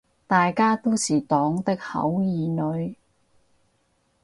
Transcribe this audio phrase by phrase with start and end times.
[0.25, 2.49] 大家都是黨的好兒
[2.81, 2.97] 女